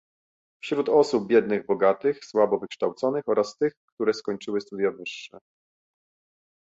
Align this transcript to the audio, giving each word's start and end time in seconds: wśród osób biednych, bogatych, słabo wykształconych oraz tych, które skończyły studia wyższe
wśród 0.61 0.89
osób 0.89 1.27
biednych, 1.27 1.65
bogatych, 1.65 2.25
słabo 2.25 2.59
wykształconych 2.59 3.23
oraz 3.27 3.57
tych, 3.57 3.73
które 3.95 4.13
skończyły 4.13 4.61
studia 4.61 4.91
wyższe 4.91 5.37